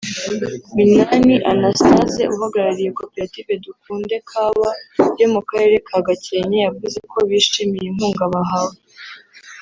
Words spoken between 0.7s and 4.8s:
Minani Anastase uhagarariye “Koperative Dukunde kawa”